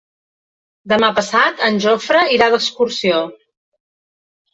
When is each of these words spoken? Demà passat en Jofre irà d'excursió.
Demà 0.93 1.09
passat 1.19 1.61
en 1.67 1.77
Jofre 1.83 2.21
irà 2.37 2.47
d'excursió. 2.53 3.21